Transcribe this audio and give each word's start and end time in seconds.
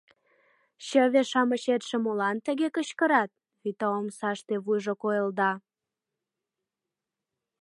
Чыве-шамычетше 0.85 1.95
молан 2.03 2.37
тыге 2.45 2.67
кычкырат?— 2.75 3.29
вӱта 3.61 3.87
омсаште 3.99 4.55
вуйжо 4.63 4.93
койылда. 5.01 5.51